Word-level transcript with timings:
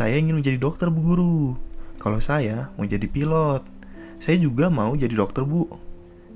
Saya 0.00 0.16
ingin 0.16 0.40
menjadi 0.40 0.56
dokter 0.56 0.88
bu 0.88 1.12
guru. 1.12 1.60
Kalau 2.00 2.24
saya 2.24 2.72
mau 2.80 2.88
jadi 2.88 3.04
pilot. 3.04 3.60
Saya 4.16 4.40
juga 4.40 4.72
mau 4.72 4.96
jadi 4.96 5.12
dokter 5.12 5.44
bu. 5.44 5.68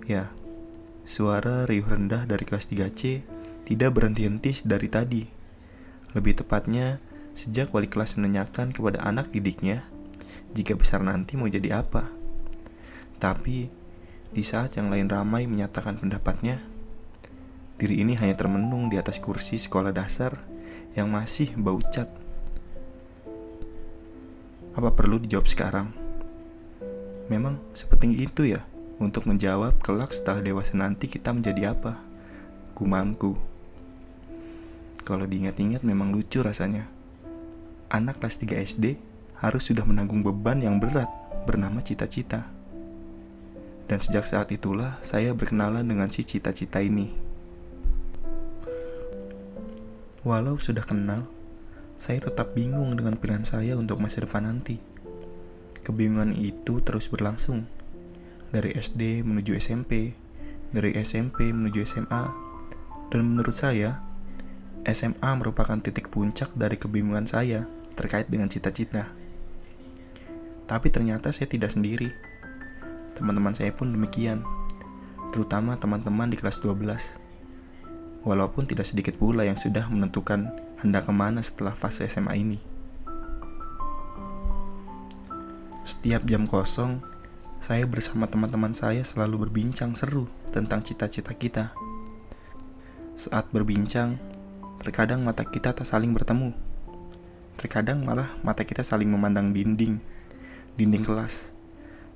Ya, 0.04 0.28
suara 1.08 1.64
riuh 1.64 1.88
rendah 1.88 2.28
dari 2.28 2.44
kelas 2.44 2.68
3C 2.68 3.24
tidak 3.64 3.96
berhenti-henti 3.96 4.68
dari 4.68 4.84
tadi. 4.92 5.24
Lebih 6.12 6.44
tepatnya, 6.44 7.00
sejak 7.32 7.72
wali 7.72 7.88
kelas 7.88 8.20
menanyakan 8.20 8.68
kepada 8.76 9.00
anak 9.00 9.32
didiknya 9.32 9.88
jika 10.52 10.76
besar 10.76 11.00
nanti 11.00 11.40
mau 11.40 11.48
jadi 11.48 11.80
apa. 11.80 12.12
Tapi, 13.16 13.72
di 14.28 14.44
saat 14.44 14.76
yang 14.76 14.92
lain 14.92 15.08
ramai 15.08 15.48
menyatakan 15.48 15.96
pendapatnya, 15.96 16.60
diri 17.80 18.04
ini 18.04 18.12
hanya 18.20 18.36
termenung 18.36 18.92
di 18.92 19.00
atas 19.00 19.16
kursi 19.16 19.56
sekolah 19.56 19.96
dasar 19.96 20.36
yang 20.92 21.08
masih 21.08 21.56
bau 21.56 21.80
cat. 21.80 22.23
Apa 24.74 24.90
perlu 24.90 25.22
dijawab 25.22 25.46
sekarang? 25.46 25.94
Memang 27.30 27.62
sepenting 27.78 28.18
itu 28.18 28.42
ya 28.42 28.66
untuk 28.98 29.30
menjawab 29.30 29.78
kelak 29.78 30.10
setelah 30.10 30.42
dewasa 30.42 30.74
nanti 30.74 31.06
kita 31.06 31.30
menjadi 31.30 31.78
apa? 31.78 32.02
Gumamku. 32.74 33.38
Kalau 35.06 35.30
diingat-ingat 35.30 35.86
memang 35.86 36.10
lucu 36.10 36.42
rasanya. 36.42 36.90
Anak 37.86 38.18
kelas 38.18 38.42
3 38.42 38.66
SD 38.66 38.98
harus 39.38 39.62
sudah 39.62 39.86
menanggung 39.86 40.26
beban 40.26 40.58
yang 40.58 40.82
berat 40.82 41.06
bernama 41.46 41.78
cita-cita. 41.78 42.50
Dan 43.86 44.02
sejak 44.02 44.26
saat 44.26 44.50
itulah 44.50 44.98
saya 45.06 45.38
berkenalan 45.38 45.86
dengan 45.86 46.10
si 46.10 46.26
cita-cita 46.26 46.82
ini. 46.82 47.14
Walau 50.26 50.56
sudah 50.56 50.82
kenal, 50.82 51.28
saya 52.04 52.20
tetap 52.20 52.52
bingung 52.52 53.00
dengan 53.00 53.16
pilihan 53.16 53.48
saya 53.48 53.80
untuk 53.80 53.96
masa 53.96 54.20
depan 54.20 54.44
nanti. 54.44 54.76
Kebingungan 55.80 56.36
itu 56.36 56.84
terus 56.84 57.08
berlangsung. 57.08 57.64
Dari 58.52 58.76
SD 58.76 59.24
menuju 59.24 59.56
SMP, 59.56 60.12
dari 60.68 60.92
SMP 61.00 61.48
menuju 61.48 61.80
SMA, 61.88 62.24
dan 63.08 63.20
menurut 63.24 63.56
saya, 63.56 64.04
SMA 64.84 65.30
merupakan 65.40 65.80
titik 65.80 66.12
puncak 66.12 66.52
dari 66.52 66.76
kebingungan 66.76 67.24
saya 67.24 67.64
terkait 67.96 68.28
dengan 68.28 68.52
cita-cita. 68.52 69.08
Tapi 70.68 70.92
ternyata 70.92 71.32
saya 71.32 71.48
tidak 71.48 71.72
sendiri. 71.72 72.12
Teman-teman 73.16 73.56
saya 73.56 73.72
pun 73.72 73.88
demikian, 73.88 74.44
terutama 75.32 75.80
teman-teman 75.80 76.28
di 76.28 76.36
kelas 76.36 76.60
12. 76.60 78.28
Walaupun 78.28 78.68
tidak 78.68 78.92
sedikit 78.92 79.16
pula 79.16 79.48
yang 79.48 79.56
sudah 79.56 79.88
menentukan 79.88 80.52
hendak 80.84 81.08
ke 81.08 81.12
mana 81.16 81.40
setelah 81.40 81.72
fase 81.72 82.04
SMA 82.04 82.36
ini. 82.36 82.58
Setiap 85.88 86.28
jam 86.28 86.44
kosong, 86.44 87.00
saya 87.64 87.88
bersama 87.88 88.28
teman-teman 88.28 88.76
saya 88.76 89.00
selalu 89.00 89.48
berbincang 89.48 89.96
seru 89.96 90.28
tentang 90.52 90.84
cita-cita 90.84 91.32
kita. 91.32 91.72
Saat 93.16 93.48
berbincang, 93.56 94.20
terkadang 94.84 95.24
mata 95.24 95.48
kita 95.48 95.72
tak 95.72 95.88
saling 95.88 96.12
bertemu. 96.12 96.52
Terkadang 97.56 98.04
malah 98.04 98.28
mata 98.44 98.68
kita 98.68 98.84
saling 98.84 99.08
memandang 99.08 99.56
dinding, 99.56 99.96
dinding 100.76 101.04
kelas, 101.04 101.56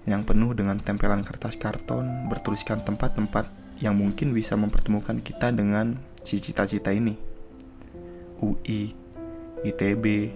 yang 0.04 0.24
penuh 0.24 0.52
dengan 0.52 0.76
tempelan 0.80 1.24
kertas 1.24 1.56
karton 1.56 2.28
bertuliskan 2.28 2.84
tempat-tempat 2.84 3.48
yang 3.80 3.96
mungkin 3.96 4.36
bisa 4.36 4.56
mempertemukan 4.56 5.20
kita 5.24 5.48
dengan 5.52 5.96
si 6.24 6.40
cita-cita 6.40 6.92
ini. 6.92 7.27
UI, 8.38 8.94
ITB, 9.66 10.34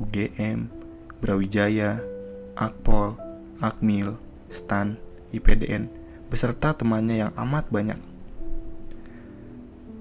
UGM, 0.00 0.68
Brawijaya, 1.20 2.00
Akpol, 2.58 3.16
Akmil, 3.60 4.18
Stan, 4.50 4.98
IPDN, 5.34 5.90
beserta 6.30 6.74
temannya 6.74 7.26
yang 7.26 7.32
amat 7.34 7.68
banyak. 7.70 7.98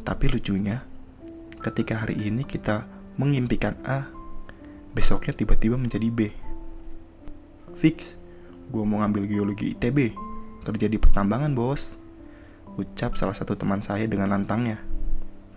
Tapi 0.03 0.25
lucunya, 0.27 0.83
ketika 1.63 2.03
hari 2.03 2.19
ini 2.19 2.43
kita 2.43 2.85
mengimpikan 3.15 3.79
A, 3.87 4.11
besoknya 4.91 5.33
tiba-tiba 5.33 5.79
menjadi 5.79 6.07
B. 6.11 6.29
Fix, 7.73 8.19
gue 8.69 8.83
mau 8.83 9.01
ngambil 9.01 9.25
geologi 9.25 9.73
ITB, 9.73 10.13
kerja 10.63 10.87
di 10.87 10.97
pertambangan 10.99 11.55
bos. 11.57 11.97
Ucap 12.73 13.13
salah 13.17 13.37
satu 13.37 13.53
teman 13.53 13.85
saya 13.85 14.09
dengan 14.09 14.33
lantangnya. 14.33 14.81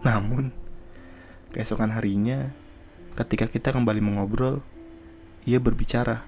Namun, 0.05 0.53
keesokan 1.57 1.97
harinya, 1.97 2.53
ketika 3.17 3.49
kita 3.49 3.73
kembali 3.73 4.05
mengobrol, 4.05 4.61
ia 5.49 5.57
berbicara 5.57 6.21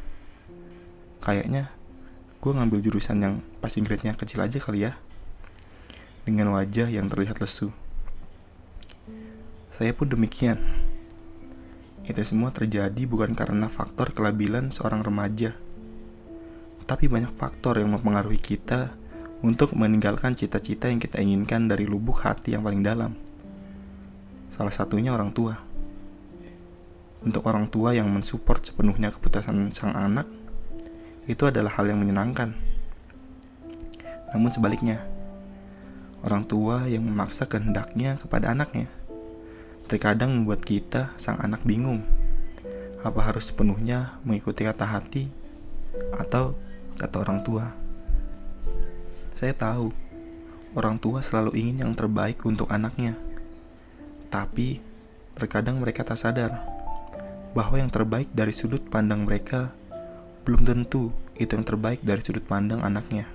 kayaknya 1.21 1.69
gue 2.41 2.53
ngambil 2.55 2.81
jurusan 2.81 3.21
yang 3.21 3.35
passing 3.61 3.85
grade-nya 3.85 4.17
kecil 4.17 4.41
aja 4.41 4.57
kali 4.57 4.89
ya. 4.89 4.97
Dengan 6.25 6.57
wajah 6.57 6.89
yang 6.89 7.13
terlihat 7.13 7.45
lesu. 7.45 7.69
Saya 9.69 9.93
pun 9.93 10.09
demikian. 10.09 10.57
Itu 12.09 12.25
semua 12.25 12.49
terjadi 12.49 13.05
bukan 13.05 13.37
karena 13.37 13.69
faktor 13.69 14.17
kelabilan 14.17 14.73
seorang 14.73 15.05
remaja, 15.05 15.53
tapi 16.89 17.05
banyak 17.05 17.37
faktor 17.37 17.77
yang 17.77 17.93
mempengaruhi 17.93 18.41
kita 18.41 18.97
untuk 19.45 19.77
meninggalkan 19.77 20.33
cita-cita 20.33 20.89
yang 20.89 20.97
kita 20.97 21.21
inginkan 21.21 21.69
dari 21.69 21.85
lubuk 21.85 22.25
hati 22.25 22.57
yang 22.57 22.65
paling 22.65 22.81
dalam. 22.81 23.28
Salah 24.59 24.75
satunya 24.75 25.15
orang 25.15 25.31
tua. 25.31 25.55
Untuk 27.23 27.47
orang 27.47 27.71
tua 27.71 27.95
yang 27.95 28.11
mensupport 28.11 28.59
sepenuhnya 28.59 29.15
keputusan 29.15 29.71
sang 29.71 29.95
anak, 29.95 30.27
itu 31.31 31.47
adalah 31.47 31.71
hal 31.79 31.87
yang 31.87 32.03
menyenangkan. 32.03 32.59
Namun 34.35 34.51
sebaliknya, 34.51 34.99
orang 36.27 36.43
tua 36.43 36.91
yang 36.91 37.07
memaksa 37.07 37.47
kehendaknya 37.47 38.19
kepada 38.19 38.51
anaknya 38.51 38.91
terkadang 39.87 40.43
membuat 40.43 40.67
kita, 40.67 41.15
sang 41.15 41.39
anak, 41.39 41.63
bingung. 41.63 42.03
Apa 43.07 43.31
harus 43.31 43.55
sepenuhnya 43.55 44.19
mengikuti 44.27 44.67
kata 44.67 44.85
hati 44.85 45.31
atau 46.19 46.59
kata 46.99 47.17
orang 47.23 47.47
tua? 47.47 47.79
Saya 49.39 49.55
tahu 49.55 49.95
orang 50.75 50.99
tua 50.99 51.23
selalu 51.23 51.55
ingin 51.55 51.87
yang 51.87 51.93
terbaik 51.95 52.43
untuk 52.43 52.67
anaknya, 52.75 53.15
tapi 54.29 54.81
terkadang 55.37 55.81
mereka 55.81 56.05
tak 56.05 56.21
sadar 56.21 56.53
bahwa 57.57 57.81
yang 57.81 57.89
terbaik 57.89 58.29
dari 58.33 58.53
sudut 58.53 58.85
pandang 58.87 59.25
mereka 59.25 59.73
belum 60.45 60.65
tentu 60.65 61.13
itu 61.37 61.53
yang 61.55 61.65
terbaik 61.65 62.01
dari 62.03 62.21
sudut 62.25 62.45
pandang 62.45 62.81
anaknya. 62.83 63.29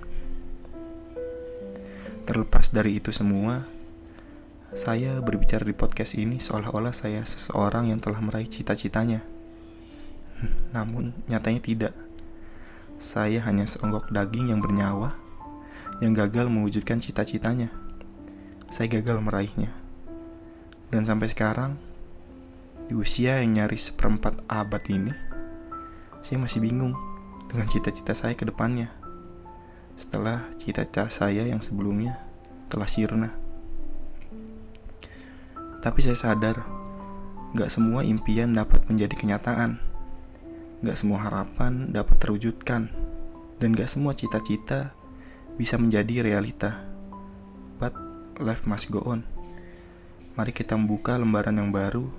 Terlepas 2.24 2.72
dari 2.72 2.96
itu 2.96 3.12
semua, 3.12 3.68
saya 4.72 5.20
berbicara 5.20 5.62
di 5.62 5.76
podcast 5.76 6.16
ini 6.16 6.40
seolah-olah 6.40 6.96
saya 6.96 7.22
seseorang 7.22 7.92
yang 7.92 8.00
telah 8.00 8.18
meraih 8.24 8.48
cita-citanya. 8.48 9.20
Namun, 10.76 11.12
nyatanya 11.28 11.60
tidak. 11.60 11.94
Saya 12.96 13.44
hanya 13.44 13.68
seonggok 13.68 14.08
daging 14.08 14.50
yang 14.50 14.64
bernyawa 14.64 15.12
yang 16.02 16.16
gagal 16.16 16.50
mewujudkan 16.50 16.98
cita-citanya. 16.98 17.70
Saya 18.72 18.90
gagal 18.90 19.22
meraihnya. 19.22 19.83
Dan 20.92 21.06
sampai 21.06 21.30
sekarang, 21.30 21.76
di 22.84 22.92
usia 22.92 23.40
yang 23.40 23.56
nyaris 23.56 23.88
seperempat 23.88 24.44
abad 24.50 24.82
ini, 24.92 25.12
saya 26.20 26.40
masih 26.40 26.64
bingung 26.64 26.92
dengan 27.48 27.68
cita-cita 27.68 28.16
saya 28.16 28.32
ke 28.32 28.48
depannya. 28.48 28.92
Setelah 29.94 30.44
cita-cita 30.56 31.06
saya 31.08 31.46
yang 31.46 31.62
sebelumnya 31.62 32.18
telah 32.72 32.88
sirna. 32.88 33.30
Tapi 35.84 36.00
saya 36.00 36.16
sadar, 36.16 36.64
gak 37.52 37.68
semua 37.68 38.02
impian 38.02 38.56
dapat 38.56 38.88
menjadi 38.88 39.14
kenyataan. 39.20 39.76
Gak 40.80 40.96
semua 40.96 41.20
harapan 41.28 41.92
dapat 41.92 42.16
terwujudkan. 42.16 42.88
Dan 43.60 43.76
gak 43.76 43.92
semua 43.92 44.16
cita-cita 44.16 44.96
bisa 45.60 45.76
menjadi 45.76 46.24
realita. 46.24 46.80
But 47.76 47.92
life 48.40 48.64
must 48.64 48.88
go 48.88 49.04
on. 49.04 49.33
Mari 50.34 50.50
kita 50.50 50.74
membuka 50.74 51.14
lembaran 51.14 51.54
yang 51.54 51.70
baru. 51.70 52.10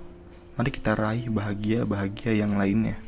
Mari 0.56 0.72
kita 0.72 0.96
raih 0.96 1.28
bahagia-bahagia 1.28 2.32
yang 2.32 2.56
lainnya. 2.56 3.05